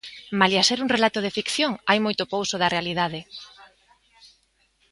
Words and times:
Malia 0.41 0.61
ser 0.69 0.77
un 0.85 0.89
relato 0.95 1.19
de 1.23 1.33
ficción, 1.37 1.71
hai 1.89 1.99
moito 2.05 2.23
pouso 2.33 2.55
da 2.61 2.71
realidade. 2.75 3.19